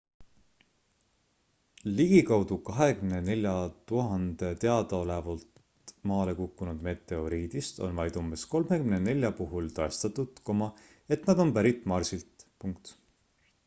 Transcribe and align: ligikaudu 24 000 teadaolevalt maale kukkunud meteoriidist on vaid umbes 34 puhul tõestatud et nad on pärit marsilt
ligikaudu 1.97 2.55
24 2.69 3.51
000 3.97 4.47
teadaolevalt 4.63 5.61
maale 6.13 6.33
kukkunud 6.41 6.81
meteoriidist 6.89 7.83
on 7.89 7.95
vaid 8.01 8.17
umbes 8.23 8.47
34 8.57 9.33
puhul 9.43 9.69
tõestatud 9.81 10.43
et 11.17 11.31
nad 11.31 11.43
on 11.47 11.53
pärit 11.61 11.89
marsilt 11.95 12.47